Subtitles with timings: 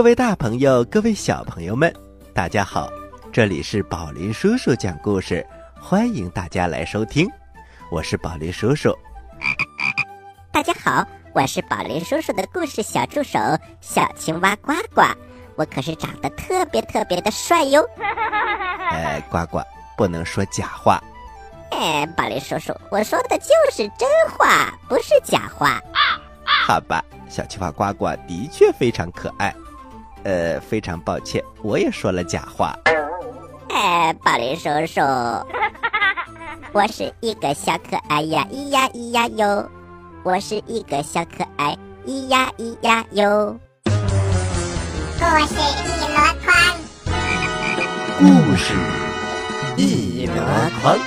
[0.00, 1.94] 各位大朋友，各位小朋友们，
[2.32, 2.90] 大家好！
[3.30, 5.46] 这里是宝林叔叔讲故事，
[5.78, 7.28] 欢迎大家来收听。
[7.90, 8.96] 我是宝林叔叔。
[10.50, 13.38] 大家好，我是宝林叔叔的故事小助手
[13.82, 15.02] 小青蛙呱呱。
[15.54, 17.86] 我可是长得特别特别的帅哟！
[18.90, 19.60] 哎，呱呱，
[19.98, 20.98] 不能说假话。
[21.72, 25.78] 哎，宝林叔叔，我说的就是真话，不是假话。
[26.42, 29.54] 好吧，小青蛙呱呱的确非常可爱。
[30.24, 32.74] 呃，非常抱歉，我也说了假话。
[33.70, 35.00] 哎，宝林叔叔，
[36.72, 39.70] 我是一个小可爱呀，咿呀咿呀哟，
[40.22, 43.58] 我是一个小可爱，咿呀咿呀哟。
[43.84, 45.54] 故事
[45.86, 46.52] 一箩筐，
[48.18, 48.74] 故事
[49.76, 50.34] 一箩
[50.82, 50.98] 筐。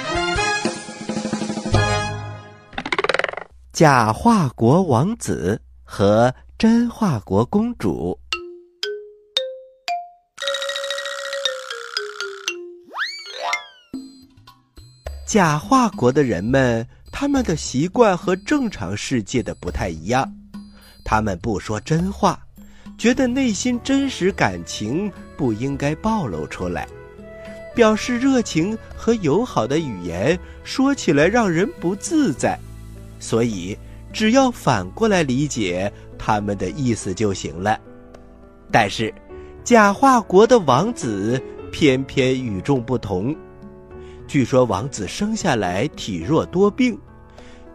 [3.72, 8.18] 假话国王子和真话国公主。
[15.34, 20.32] 假话国的人们，他们的习惯和正常世界的不太一样。
[21.04, 22.40] 他们不说真话，
[23.00, 26.88] 觉得内心真实感情不应该暴露出来。
[27.74, 32.56] 表示热情和友好的语言说起来让人不自在，
[33.20, 33.76] 所以
[34.14, 37.80] 只要反过来理解他们的意思就行了。
[38.72, 39.12] 但是，
[39.64, 43.36] 假话国的王子偏偏与众不同。
[44.34, 46.98] 据说王子生下来体弱多病，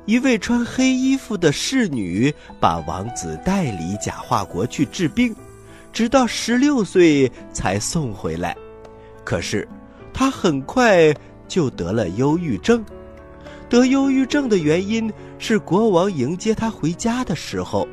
[0.07, 5.33] 一位穿黑衣服的侍女把王子带离假化国去治病，
[5.93, 8.57] 直到十六岁才送回来。
[9.23, 9.69] 可是，
[10.13, 11.15] 他很快
[11.47, 12.85] 就得了忧郁症。
[13.69, 15.09] 得忧郁症的原因
[15.39, 17.87] 是国王迎接他回家的时候，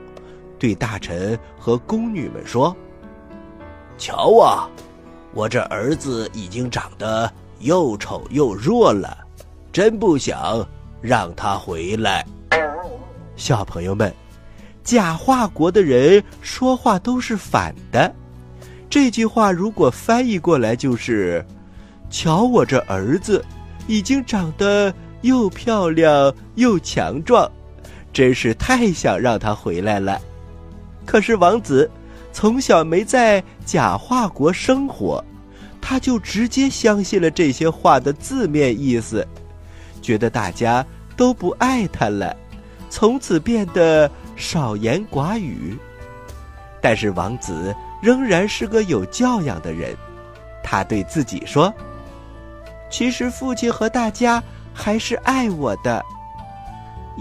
[0.58, 2.76] 对大臣和宫女们说
[3.96, 4.68] ：“瞧啊，
[5.36, 9.18] 我这儿子已经长得……”又丑又弱了，
[9.72, 10.66] 真不想
[11.02, 12.26] 让他回来。
[13.36, 14.14] 小朋友们，
[14.84, 18.14] 假话国的人说话都是反的。
[18.90, 21.46] 这句话如果翻译过来就是
[22.10, 23.44] ：“瞧我这儿子，
[23.88, 27.52] 已经长得又漂亮又强壮，
[28.14, 30.22] 真是太想让他回来了。”
[31.06, 31.90] 可是王子
[32.32, 35.24] 从小没在假话国生活。
[35.88, 39.26] 他就直接相信了这些话的字面意思，
[40.02, 40.84] 觉得大家
[41.16, 42.36] 都不爱他了，
[42.90, 45.78] 从此变得少言寡语。
[46.82, 49.96] 但是王子仍然是个有教养的人，
[50.64, 51.72] 他对自己说
[52.90, 56.04] ：“其实父亲和大家还是爱我的。”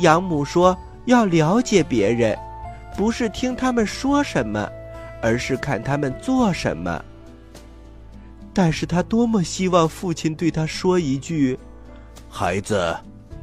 [0.00, 2.34] 养母说：“要了解别人，
[2.96, 4.66] 不是听他们说什么，
[5.20, 7.04] 而是看他们做什么。”
[8.56, 11.58] 但是他多么希望父亲对他说一句
[12.30, 12.96] ：“孩子，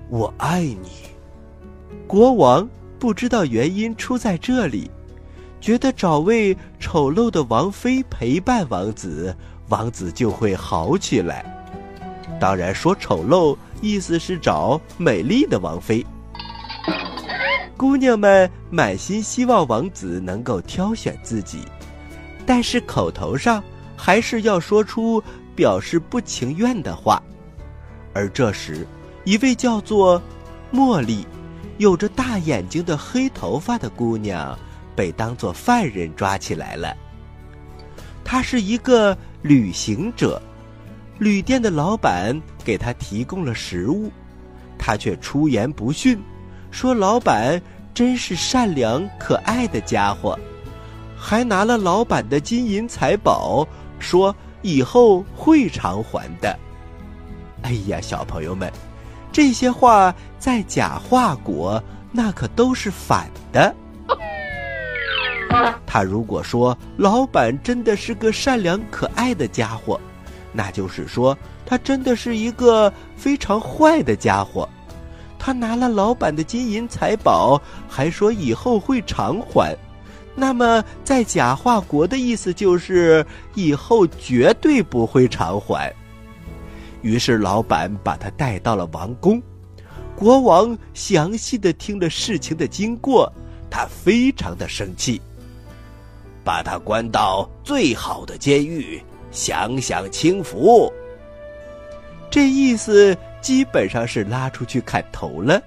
[0.09, 0.89] 我爱你。”
[2.07, 2.67] 国王
[2.97, 4.89] 不知道原因出在这里，
[5.59, 9.35] 觉得找位丑陋的王妃陪伴王子，
[9.67, 11.45] 王子就会好起来。
[12.39, 16.05] 当然，说丑陋意思是找美丽的王妃。
[17.75, 21.59] 姑娘们满心希望王子能够挑选自己，
[22.45, 23.61] 但是口头上。
[24.03, 25.23] 还是要说出
[25.55, 27.21] 表示不情愿的话，
[28.15, 28.87] 而这时，
[29.25, 30.19] 一位叫做
[30.73, 31.23] 茉莉、
[31.77, 34.57] 有着大眼睛的黑头发的姑娘
[34.95, 36.97] 被当作犯人抓起来了。
[38.23, 40.41] 她是一个旅行者，
[41.19, 44.11] 旅店的老板给她提供了食物，
[44.79, 46.19] 她却出言不逊，
[46.71, 47.61] 说老板
[47.93, 50.39] 真是善良可爱的家伙，
[51.15, 53.67] 还拿了老板的金银财宝。
[54.01, 56.57] 说以后会偿还的。
[57.61, 58.71] 哎呀，小朋友们，
[59.31, 61.81] 这些话在假话国
[62.11, 63.73] 那可都是反的。
[65.85, 69.99] 他如果说老板真的是个善良可爱的家伙，
[70.53, 74.67] 那就是说他真的是一个非常坏的家伙。
[75.37, 79.77] 他拿了老板的金银财宝，还说以后会偿还。
[80.33, 85.93] 那么，在假话国的意思就是以后绝对不会偿还。
[87.01, 89.41] 于是，老板把他带到了王宫。
[90.15, 93.31] 国王详细的听了事情的经过，
[93.69, 95.19] 他非常的生气，
[96.43, 99.01] 把他关到最好的监狱，
[99.31, 100.91] 享享清福。
[102.29, 105.61] 这意思基本上是拉出去砍头了。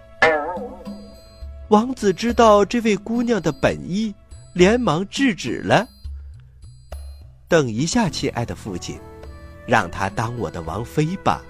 [1.69, 4.15] 王子知道这位姑娘的本意。
[4.55, 5.89] 连忙制止了，
[7.49, 8.97] 等一下，亲爱的父亲，
[9.67, 11.43] 让他当我的王妃吧。”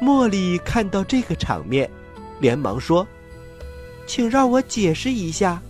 [0.00, 1.90] 茉莉看到这个场面，
[2.40, 3.06] 连忙说
[4.08, 5.60] ：“请让我解释一下，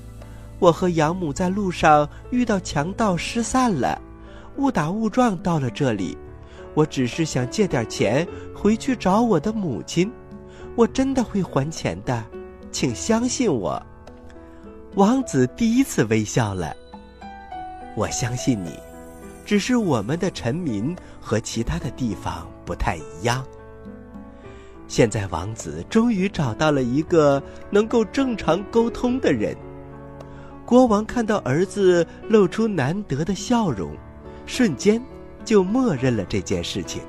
[0.61, 4.01] 我和养母在路上遇到强盗，失散了，
[4.57, 6.17] 误打误撞到了这里。
[6.75, 8.25] 我只是想借点钱
[8.55, 10.09] 回去找我的母亲，
[10.77, 12.25] 我真的会还钱的，
[12.71, 13.85] 请相信我。”
[14.97, 16.75] 王子第一次微笑了。
[17.95, 18.77] 我相信你，
[19.45, 23.45] 只是我们的臣民和其他的地方不太一样。
[24.89, 27.41] 现在王子终于找到了一个
[27.71, 29.57] 能够正常沟通的人。
[30.67, 33.97] 国王看到儿子露出难得的笑容，
[34.45, 35.01] 瞬间
[35.45, 37.01] 就默认了这件事情。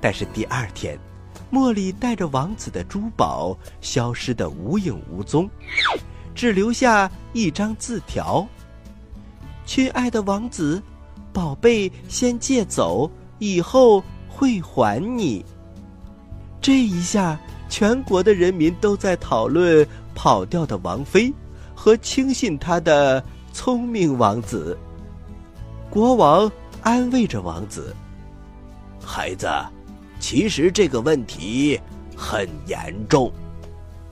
[0.00, 0.98] 但是第二天，
[1.52, 5.48] 茉莉带着王子的珠宝消失得无影无踪。
[6.34, 8.46] 只留下一张字条
[9.66, 10.82] ：“亲爱的王子，
[11.32, 15.44] 宝贝先借走，以后会还你。”
[16.60, 17.38] 这一下，
[17.68, 21.32] 全国的人民都在讨论跑掉的王妃
[21.74, 23.22] 和轻信他的
[23.52, 24.76] 聪明王子。
[25.88, 26.50] 国王
[26.82, 27.94] 安慰着王子
[29.02, 29.48] ：“孩子，
[30.18, 31.80] 其实这个问题
[32.16, 33.32] 很严重。”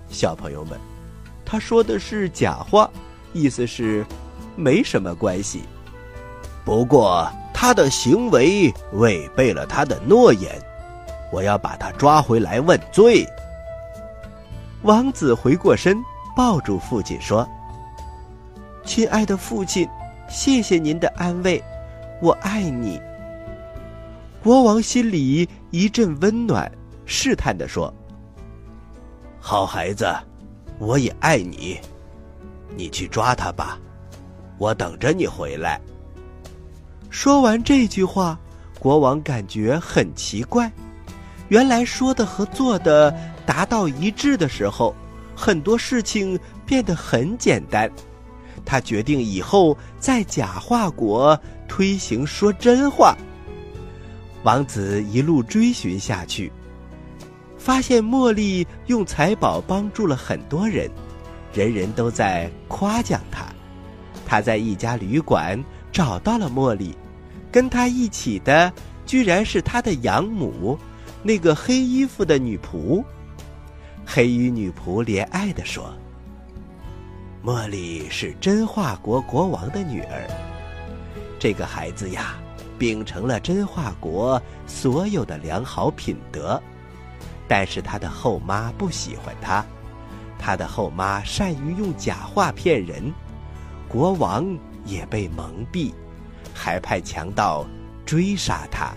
[0.09, 0.79] 小朋友们。
[1.51, 2.91] 他说的是假话，
[3.33, 4.05] 意思是
[4.55, 5.63] 没什么关系。
[6.63, 10.61] 不过他的行为违背了他的诺言，
[11.33, 13.27] 我要把他抓回来问罪。
[14.83, 15.97] 王子回过身，
[16.37, 17.49] 抱住父亲说
[18.85, 19.89] ：“亲爱的父亲，
[20.29, 21.65] 谢谢您的安慰，
[22.21, 23.01] 我爱你。”
[24.45, 26.71] 国王心里一阵温暖，
[27.07, 27.93] 试探的说
[29.41, 30.07] ：“好孩子。”
[30.79, 31.79] 我也爱你，
[32.77, 33.79] 你去抓他吧，
[34.59, 35.81] 我等着你回来。
[37.11, 38.39] 说完这句话，
[38.79, 40.71] 国王感觉很奇怪，
[41.49, 43.13] 原来说的和做的
[43.45, 44.95] 达到一致的时候，
[45.35, 47.91] 很多事情变得很简单。
[48.65, 53.17] 他决定以后在假话国推行说真话。
[54.43, 56.53] 王子一路追寻下去。
[57.59, 60.89] 发现茉莉用财宝帮助了很多人，
[61.53, 63.45] 人人都在夸奖她。
[64.25, 66.95] 他在一家旅馆找到了茉莉，
[67.51, 68.73] 跟他一起的
[69.07, 70.79] 居然是他的养母，
[71.23, 73.03] 那个黑衣服的女仆。
[74.07, 75.95] 黑衣女仆怜爱地说
[77.45, 80.27] ：“茉莉是真话国国王的女儿，
[81.39, 82.39] 这个孩子呀，
[82.79, 86.63] 秉承了真话国所有的良好品德。”
[87.49, 89.65] 但是他的后妈不喜欢他，
[90.39, 93.13] 他的后妈善于用假话骗人，
[93.89, 94.47] 国王
[94.85, 95.95] 也被蒙蔽，
[96.55, 97.67] 还派强盗
[98.05, 98.93] 追杀他。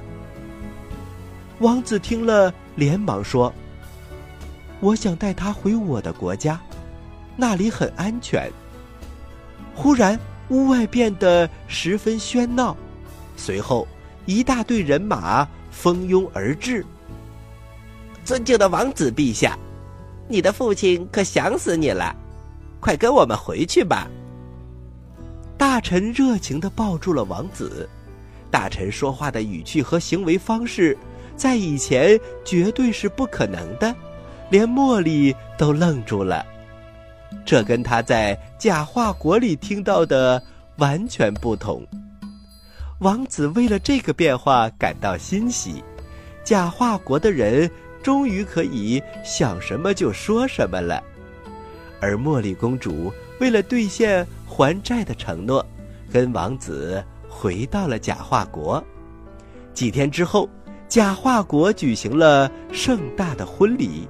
[1.59, 3.53] 王子听了，连忙说
[4.81, 6.59] ：“我想带他回我的国家，
[7.37, 8.51] 那里很安全。”
[9.73, 12.75] 忽然，屋外变得十分喧闹，
[13.37, 13.87] 随后
[14.25, 16.85] 一大队人马蜂拥而至。
[18.31, 19.59] 尊敬的王子陛下，
[20.29, 22.15] 你的父亲可想死你了，
[22.79, 24.07] 快跟我们回去吧。
[25.57, 27.89] 大臣热情的抱住了王子，
[28.49, 30.97] 大臣说话的语气和行为方式，
[31.35, 33.93] 在以前绝对是不可能的，
[34.49, 36.45] 连茉莉都愣住了，
[37.45, 40.41] 这跟他在假话国里听到的
[40.77, 41.85] 完全不同。
[42.99, 45.83] 王子为了这个变化感到欣喜，
[46.45, 47.69] 假话国的人。
[48.01, 51.03] 终于可以想什么就说什么了，
[51.99, 55.65] 而茉莉公主为了兑现还债的承诺，
[56.11, 58.83] 跟王子回到了假话国。
[59.73, 60.49] 几天之后，
[60.87, 64.07] 假话国举行了盛大的婚礼，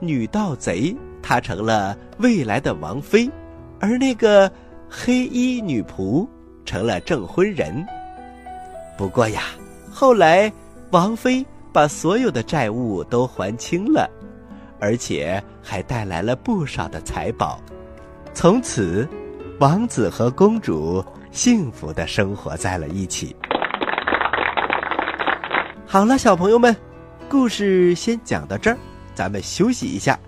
[0.00, 3.30] 女盗贼她成了未来的王妃，
[3.80, 4.50] 而那个
[4.88, 6.26] 黑衣女仆
[6.64, 7.86] 成了证婚人。
[8.96, 9.42] 不过呀，
[9.90, 10.52] 后来
[10.90, 11.46] 王妃。
[11.72, 14.08] 把所有的债务都还清了，
[14.80, 17.60] 而且还带来了不少的财宝。
[18.34, 19.08] 从此，
[19.60, 23.34] 王子和公主幸福的生活在了一起。
[25.86, 26.74] 好了，小朋友们，
[27.28, 28.76] 故事先讲到这儿，
[29.14, 30.18] 咱们休息一下，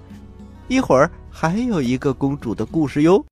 [0.68, 3.25] 一会儿还有一个公主的故事哟。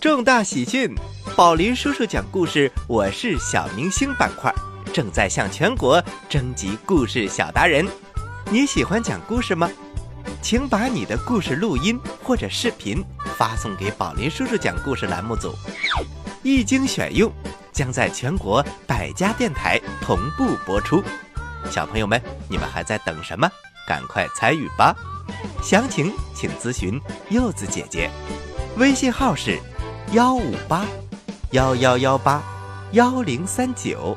[0.00, 0.94] 重大喜讯！
[1.36, 4.52] 宝林叔叔讲故事，我是小明星板块。
[4.94, 7.84] 正在向全国征集故事小达人，
[8.48, 9.68] 你喜欢讲故事吗？
[10.40, 13.04] 请把你的故事录音或者视频
[13.36, 15.52] 发送给宝林叔叔讲故事栏目组，
[16.44, 17.28] 一经选用，
[17.72, 21.02] 将在全国百家电台同步播出。
[21.68, 23.50] 小朋友们，你们还在等什么？
[23.88, 24.94] 赶快参与吧！
[25.60, 28.08] 详情请咨询柚子姐姐，
[28.76, 29.58] 微信号是
[30.12, 30.86] 幺五八
[31.50, 32.40] 幺幺幺八
[32.92, 34.16] 幺零三九。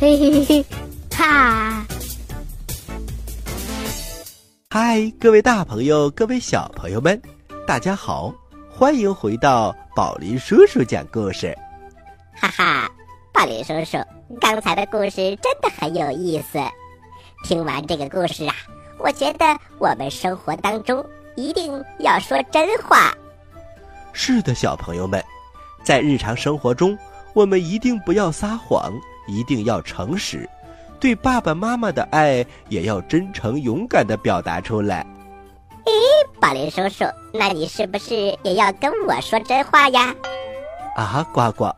[0.00, 0.64] 嘿嘿嘿，
[1.10, 1.84] 哈！
[4.70, 7.20] 嗨，各位大朋友，各位小朋友们，
[7.66, 8.32] 大家好，
[8.70, 11.52] 欢迎回到宝林叔叔讲故事。
[12.32, 12.88] 哈哈，
[13.34, 13.98] 宝林叔叔，
[14.40, 16.60] 刚才的故事真的很有意思。
[17.42, 18.54] 听完这个故事啊，
[18.98, 19.44] 我觉得
[19.80, 23.12] 我们生活当中一定要说真话。
[24.12, 25.20] 是的，小朋友们，
[25.82, 26.96] 在日常生活中，
[27.32, 28.92] 我们一定不要撒谎。
[29.28, 30.48] 一定要诚实，
[30.98, 35.06] 对爸爸妈妈的爱也要真诚勇敢的表达出来。
[35.84, 40.14] 咦，宝林叔叔，那你是不是也要跟我说真话呀？
[40.96, 41.70] 啊，呱呱，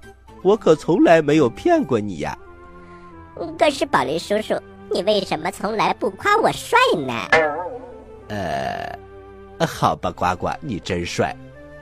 [0.43, 2.39] 我可从来没有骗过你呀。
[3.59, 4.55] 可是宝林叔叔，
[4.91, 7.13] 你为什么从来不夸我帅呢？
[8.29, 11.37] 呃，好吧，呱呱，你真帅。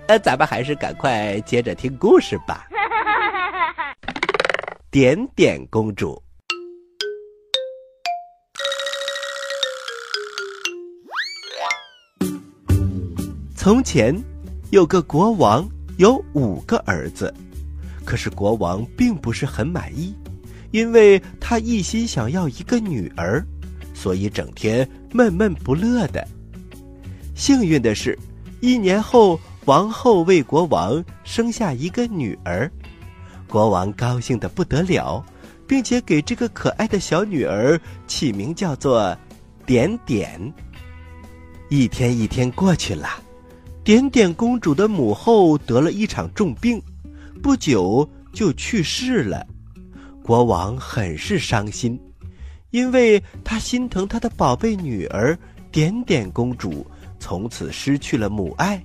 [0.07, 2.67] 那，咱们还是赶快接着听故事吧。
[5.01, 6.21] 点点公主。
[13.55, 14.13] 从前，
[14.71, 15.65] 有个国王，
[15.99, 17.33] 有五个儿子。
[18.05, 20.13] 可是国王并不是很满意，
[20.73, 23.47] 因为他一心想要一个女儿，
[23.95, 26.27] 所以整天闷闷不乐的。
[27.37, 28.19] 幸运的是，
[28.61, 32.69] 一年后，王后为国王生下一个女儿。
[33.49, 35.25] 国王高兴的不得了，
[35.67, 39.17] 并且给这个可爱的小女儿起名叫做
[39.65, 40.53] 点点。
[41.71, 43.09] 一天一天过去了，
[43.83, 46.81] 点点公主的母后得了一场重病，
[47.43, 49.47] 不久就去世了。
[50.23, 51.99] 国王很是伤心，
[52.71, 55.37] 因为他心疼他的宝贝女儿
[55.73, 56.87] 点点公主
[57.19, 58.83] 从此失去了母爱。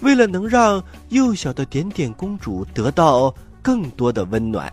[0.00, 3.32] 为了能让幼小的点点公主得到，
[3.62, 4.70] 更多的温暖，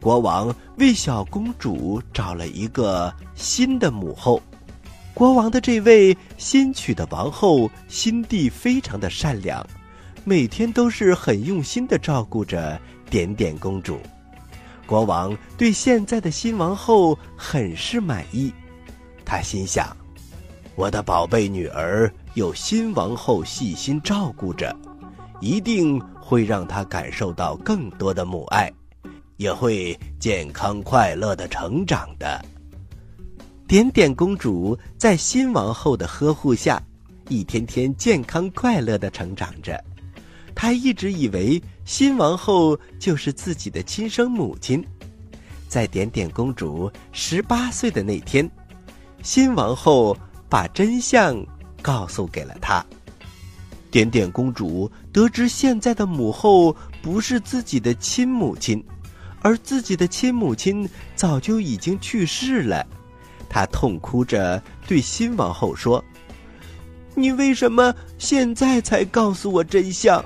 [0.00, 4.42] 国王为小公主找了一个新的母后。
[5.14, 9.64] 国王的这位新娶的王后心地非常的善良，
[10.24, 12.76] 每天都是很用心的照顾着
[13.08, 14.00] 点点公主。
[14.86, 18.52] 国王对现在的新王后很是满意，
[19.24, 19.96] 他心想：
[20.74, 24.76] 我的宝贝女儿有新王后细心照顾着，
[25.40, 26.02] 一定。
[26.26, 28.72] 会让他感受到更多的母爱，
[29.36, 32.42] 也会健康快乐的成长的。
[33.68, 36.82] 点点公主在新王后的呵护下，
[37.28, 39.78] 一天天健康快乐的成长着。
[40.54, 44.82] 她一直以为新王后就是自己的亲生母亲。
[45.68, 48.48] 在点点公主十八岁的那天，
[49.22, 50.16] 新王后
[50.48, 51.44] 把真相
[51.82, 52.84] 告诉给了她。
[53.94, 58.84] 点点公主得知现在的母后不是自己的亲母亲，
[59.40, 62.84] 而自己的亲母亲早就已经去世了。
[63.48, 66.04] 她痛哭着对新王后说
[67.14, 70.24] ：“你为什么现在才告诉我真相？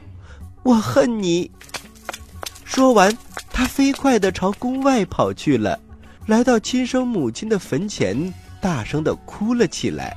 [0.62, 1.50] 我恨你！”
[2.64, 3.14] 说完，
[3.52, 5.78] 她飞快地朝宫外跑去了，
[6.24, 8.32] 来到亲生母亲的坟前，
[8.62, 10.16] 大声地哭了起来。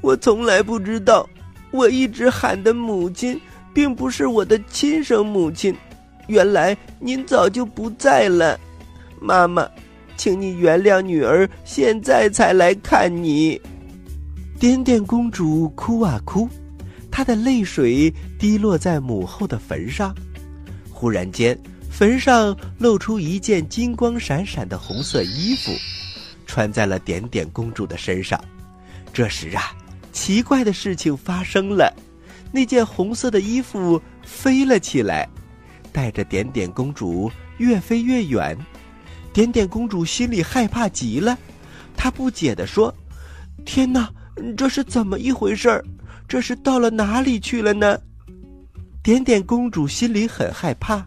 [0.00, 1.24] 我从来不知道。
[1.70, 3.40] 我一直喊的母亲，
[3.74, 5.74] 并不是我的亲生母亲。
[6.28, 8.58] 原来您早就不在了，
[9.20, 9.68] 妈妈，
[10.16, 13.60] 请你原谅女儿现在才来看你。
[14.58, 16.48] 点点公主哭啊哭，
[17.10, 20.14] 她的泪水滴落在母后的坟上。
[20.90, 21.56] 忽然间，
[21.90, 25.70] 坟上露出一件金光闪闪的红色衣服，
[26.46, 28.42] 穿在了点点公主的身上。
[29.12, 29.75] 这时啊，
[30.16, 31.94] 奇怪的事情发生了，
[32.50, 35.28] 那件红色的衣服飞了起来，
[35.92, 38.56] 带着点点公主越飞越远。
[39.30, 41.36] 点点公主心里害怕极了，
[41.94, 42.92] 她不解地说
[43.66, 44.10] ：“天哪，
[44.56, 45.84] 这是怎么一回事儿？
[46.26, 47.98] 这是到了哪里去了呢？”
[49.04, 51.06] 点点公主心里很害怕，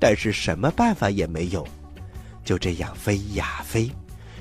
[0.00, 1.64] 但是什么办法也没有，
[2.42, 3.92] 就这样飞呀飞，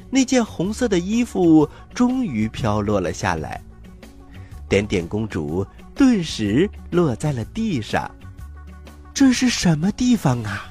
[0.09, 3.61] 那件红色的衣服终于飘落了下来。
[4.75, 5.65] 点点公主
[5.95, 8.11] 顿时落在了地上。
[9.13, 10.65] 这是什么地方啊？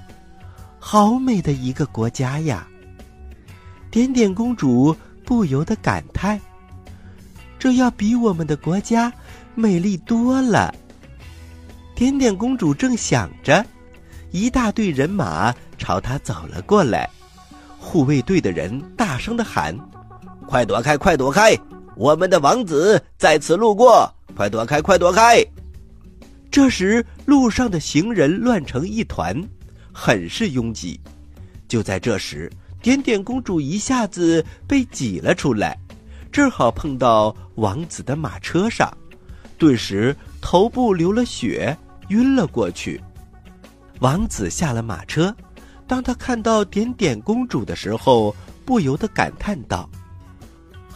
[0.79, 2.69] 好美的一个国家呀！
[3.91, 4.95] 点点公主
[5.25, 6.39] 不由得感叹
[7.59, 9.11] ：“这要比我们的国家
[9.55, 10.75] 美丽多了。”
[11.97, 13.65] 点点公主正想着，
[14.33, 17.09] 一大队人马朝她走了过来。
[17.79, 19.75] 护卫队的人大声的喊
[20.47, 20.95] ：“快躲开！
[20.95, 21.59] 快躲开！
[21.97, 24.13] 我们的王子在此路过！
[24.37, 24.81] 快躲开！
[24.81, 25.45] 快躲开！”
[26.51, 29.43] 这时，路上的行人乱成一团，
[29.93, 31.01] 很是拥挤。
[31.69, 32.51] 就在这时，
[32.83, 35.79] 点点公主一下子被挤了出来，
[36.31, 38.93] 正好碰到王子的马车上，
[39.59, 41.77] 顿时头部流了血。
[42.09, 43.01] 晕了过去。
[44.01, 45.35] 王子下了马车，
[45.87, 49.89] 当他看到点点公主的时候，不由得感叹道：“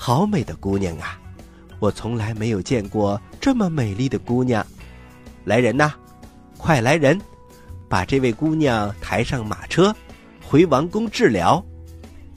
[0.00, 1.18] 好美的姑娘啊！
[1.80, 4.64] 我从来没有见过这么美丽的姑娘。
[5.44, 5.92] 来人呐，
[6.56, 7.20] 快来人，
[7.88, 9.94] 把这位姑娘抬上马车，
[10.40, 11.62] 回王宫治疗。”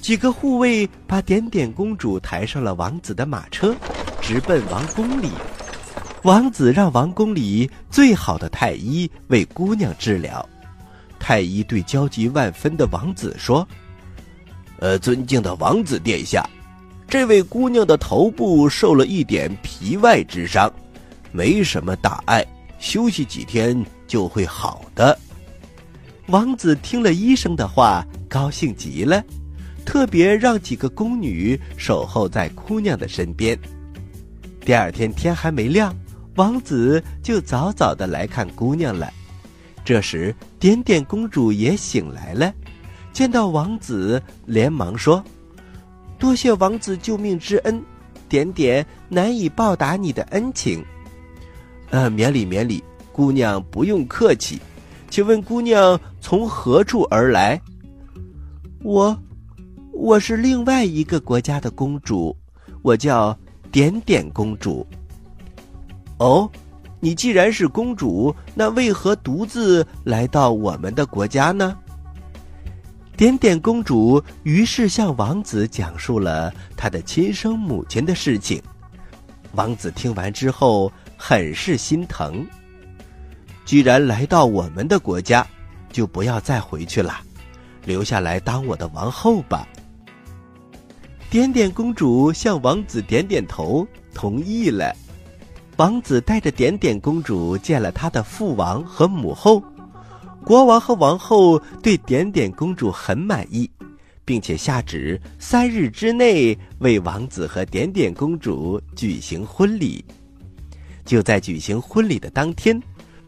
[0.01, 3.75] 几个护卫把点点公主抬上了王子的马车，
[4.19, 5.29] 直奔王宫里。
[6.23, 10.43] 王子让王宫里最好的太医为姑娘治疗。
[11.19, 13.65] 太医对焦急万分的王子说
[14.81, 16.43] ：“呃，尊敬的王子殿下，
[17.11, 20.71] 这位姑娘的头部受了一点皮外之伤，
[21.33, 22.41] 没什么大碍，
[22.79, 25.19] 休息几天就会好的。”
[26.27, 29.21] 王子听了医生的话，高兴极了，
[29.85, 33.59] 特别让几个宫女守候在姑娘的身边。
[34.61, 35.93] 第二天天还没亮。
[36.35, 39.11] 王子就早早的来看姑娘了。
[39.83, 42.53] 这时，点点公主也醒来了，
[43.11, 45.21] 见到王子，连忙说
[46.21, 47.83] ：“多谢王子救命之恩，
[48.29, 50.85] 点点难以报答你的恩情。
[51.89, 54.59] ”“呃，免礼免礼，姑娘不用客气。
[55.09, 57.59] 请问姑娘从何处而来
[58.83, 59.17] ？”“我，
[59.91, 62.37] 我是另外一个国家的公主，
[62.83, 63.35] 我叫
[63.71, 64.85] 点点公主。”
[66.19, 66.47] 哦，
[66.99, 71.75] 你既然是公主，那为何独自来到我们的国家呢？
[73.15, 78.61] 点点公主于是向王子讲述了她的亲生母亲的事情。
[79.53, 82.45] 王子听完之后很是心疼。
[83.65, 85.45] 既然来到我们的国家，
[85.91, 87.19] 就不要再回去了，
[87.85, 89.67] 留下来当我的王后吧。
[91.29, 94.93] 点点公主向王子点点头，同意了。
[95.77, 99.63] 王子带着点点公主见了他的父王和母后，
[100.43, 103.69] 国王和王后对点点公主很满意，
[104.25, 110.03] 并且下旨三日之内为王子和点点公主举行婚礼。
[111.05, 112.81] 就在举行婚礼的当天，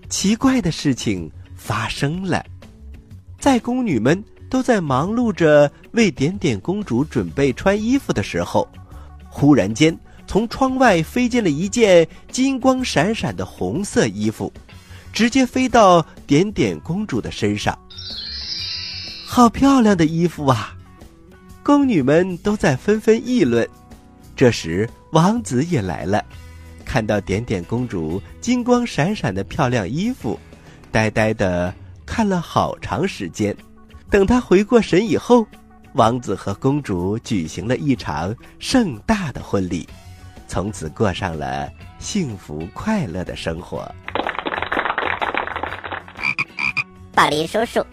[0.09, 2.43] 奇怪的事情发生了，
[3.39, 8.67] 在宫女们都在忙碌着为点点公主准备穿衣服的时候，
[9.29, 9.97] 忽然间。
[10.25, 14.51] 从窗外飞进了一件金光闪闪的红色衣服，
[15.13, 17.77] 直接飞到点点公主的身上。
[19.25, 20.75] 好漂亮的衣服啊！
[21.63, 23.67] 宫女们都在纷纷议论。
[24.35, 26.25] 这时，王子也来了，
[26.83, 30.37] 看到点点公主金光闪闪的漂亮衣服，
[30.91, 31.73] 呆呆的
[32.05, 33.55] 看了好长时间。
[34.09, 35.47] 等他回过神以后，
[35.93, 39.87] 王子和公主举行了一场盛大的婚礼。
[40.47, 43.89] 从此过上了幸福快乐的生活。
[47.13, 47.85] 宝林叔叔，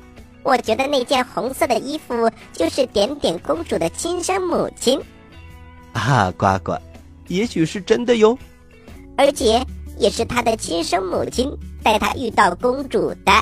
[0.43, 5.01] 我觉得那件红色的衣服就是点点公主的亲生母亲。
[5.93, 6.75] 啊，呱呱，
[7.29, 8.37] 也许是真的哟。
[9.17, 9.65] 而且
[9.99, 11.51] 也是她的亲生母亲
[11.83, 13.33] 带她遇到公主的。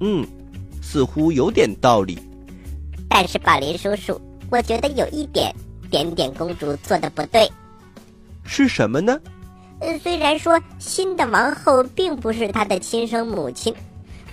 [0.00, 0.26] 嗯，
[0.80, 2.18] 似乎有点道理。
[3.08, 4.18] 但是宝林叔叔，
[4.50, 5.54] 我觉得有一点，
[5.90, 7.46] 点点公主做的不对。
[8.44, 9.20] 是什么呢？
[9.80, 13.74] 呃，虽然说新的王后并不是她的亲生母亲，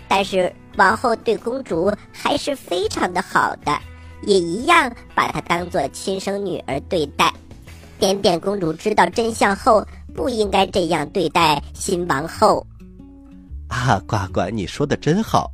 [0.09, 3.79] 但是王后对公主还是非常的好的，
[4.23, 7.31] 也一样把她当做亲生女儿对待。
[7.99, 12.65] 点点公主知道真相后，不应该这样对待新王后。
[13.67, 15.51] 啊，呱呱，你说的真好。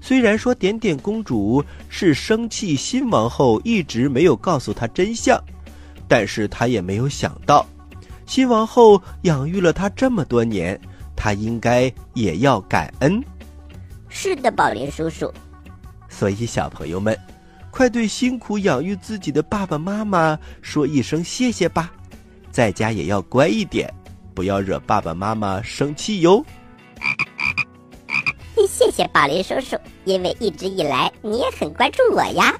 [0.00, 5.42] 虽然说点点公主是生气新王后一直没有告诉她真相，
[6.06, 7.66] 但是她也没有想到，
[8.26, 10.78] 新王后养育了她这么多年，
[11.16, 13.20] 她应该也要感恩。
[14.18, 15.30] 是的，宝林叔叔。
[16.08, 17.14] 所以小朋友们，
[17.70, 21.92] 快对辛苦养育自己的爸爸妈妈说一声谢谢吧，
[22.50, 23.92] 在家也要乖一点，
[24.34, 26.42] 不要惹爸爸妈妈生气哟。
[28.66, 32.58] 谢谢宝林叔叔，因为一直以来你也很关注我呀。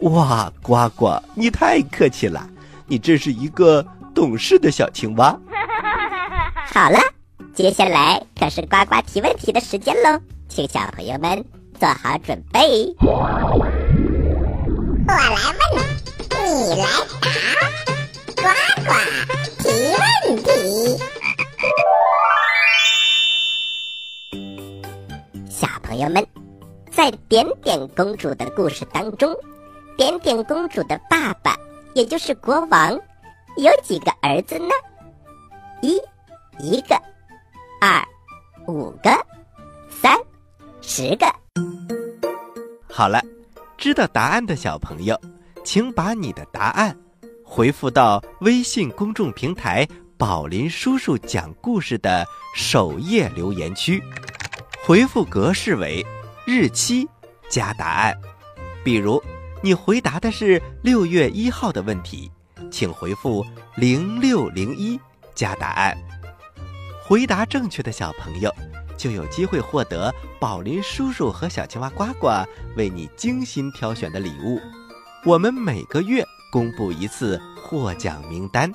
[0.00, 2.48] 哇，呱呱，你太客气了，
[2.86, 5.38] 你真是一个懂事的小青蛙。
[6.72, 6.98] 好了，
[7.52, 10.18] 接下来可是呱呱提问题的时间喽，
[10.56, 11.44] 请小朋友们
[11.78, 12.96] 做好准备。
[13.02, 13.12] 我
[15.06, 15.14] 来
[15.52, 15.60] 问，
[16.30, 16.86] 你来
[17.20, 17.28] 答，
[18.40, 18.48] 呱
[18.86, 18.88] 呱
[19.58, 20.02] 提问
[20.42, 20.48] 题。
[25.50, 26.26] 小朋友们，
[26.90, 29.36] 在点点公主的故事当中，
[29.98, 31.54] 点点公主的爸爸，
[31.92, 32.98] 也就是国王，
[33.58, 34.70] 有几个儿子呢？
[35.82, 36.00] 一，
[36.58, 36.96] 一个；
[37.78, 38.02] 二，
[38.66, 39.10] 五个；
[39.90, 40.18] 三，
[40.88, 41.26] 十个。
[42.88, 43.20] 好了，
[43.76, 45.20] 知道答案的小朋友，
[45.64, 46.96] 请把你的答案
[47.44, 54.00] 回复到微信公众平台“宝林叔叔讲故事”的首页留言区。
[54.84, 56.06] 回复格式为
[56.46, 57.06] 日期
[57.50, 58.16] 加答案，
[58.84, 59.20] 比如
[59.60, 62.30] 你回答的是六月一号的问题，
[62.70, 63.44] 请回复
[63.74, 64.98] 零六零一
[65.34, 65.98] 加答案。
[67.04, 68.52] 回答正确的小朋友
[68.96, 72.28] 就有机会获得宝林叔叔和小青蛙呱呱
[72.76, 74.60] 为你精心挑选的礼物。
[75.24, 78.72] 我们每个月公布一次获奖名单，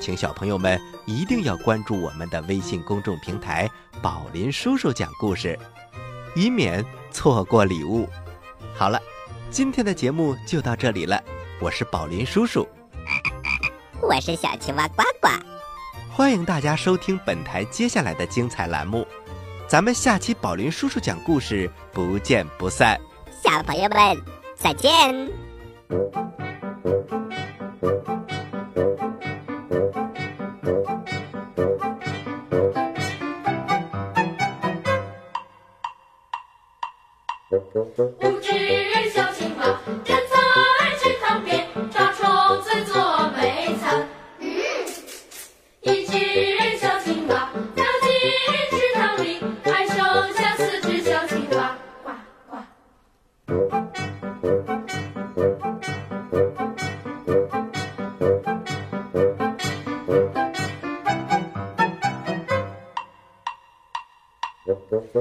[0.00, 3.68] 请小朋友们一定要关注我们的微信公众平台。
[4.02, 5.58] 宝林叔叔讲故事，
[6.34, 8.06] 以免错过礼物。
[8.74, 9.00] 好了，
[9.50, 11.20] 今天的节目就到这里了。
[11.58, 12.68] 我是宝林叔叔，
[14.02, 15.28] 我是小青蛙呱呱。
[16.12, 19.06] 欢迎大家收听本台接下来的精彩栏目，
[19.68, 22.98] 咱们下期宝林叔叔讲故事不见不散。
[23.42, 24.16] 小朋友们，
[24.56, 26.25] 再见。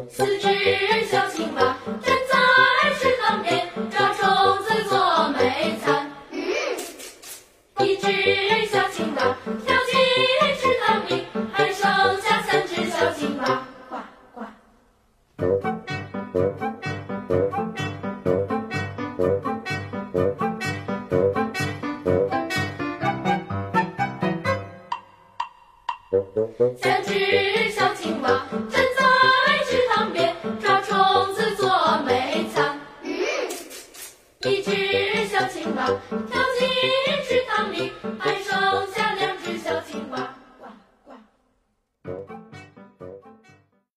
[0.10, 2.34] 四只小青蛙站在
[3.00, 6.12] 池塘边，抓虫子做美餐。
[7.82, 9.38] 一只小青蛙